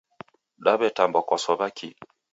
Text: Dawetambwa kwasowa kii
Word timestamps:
Dawetambwa 0.63 1.19
kwasowa 1.27 1.67
kii 1.77 1.95